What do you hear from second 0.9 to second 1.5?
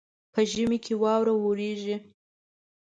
واوره